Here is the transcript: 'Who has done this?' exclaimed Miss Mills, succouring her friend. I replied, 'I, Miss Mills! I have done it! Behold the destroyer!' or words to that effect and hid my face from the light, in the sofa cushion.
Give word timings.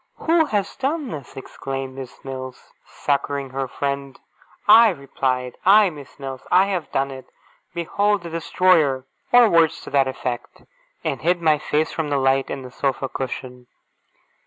'Who 0.15 0.45
has 0.45 0.75
done 0.77 1.09
this?' 1.11 1.37
exclaimed 1.37 1.93
Miss 1.93 2.25
Mills, 2.25 2.73
succouring 2.83 3.51
her 3.51 3.67
friend. 3.67 4.19
I 4.67 4.89
replied, 4.89 5.57
'I, 5.63 5.91
Miss 5.91 6.17
Mills! 6.17 6.41
I 6.51 6.65
have 6.65 6.91
done 6.91 7.11
it! 7.11 7.27
Behold 7.75 8.23
the 8.23 8.31
destroyer!' 8.31 9.05
or 9.31 9.47
words 9.47 9.79
to 9.81 9.91
that 9.91 10.07
effect 10.07 10.63
and 11.03 11.21
hid 11.21 11.39
my 11.39 11.59
face 11.59 11.91
from 11.91 12.09
the 12.09 12.17
light, 12.17 12.49
in 12.49 12.63
the 12.63 12.71
sofa 12.71 13.09
cushion. 13.09 13.67